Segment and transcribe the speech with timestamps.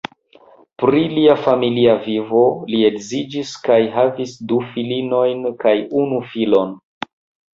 [0.83, 6.73] Pri lia familia vivo: li edziĝis kaj havis du filinojn kaj unu filon.